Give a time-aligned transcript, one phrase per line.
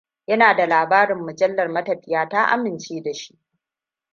[0.27, 3.37] Ina da labarin da mujallar matafiya ta amince da shi.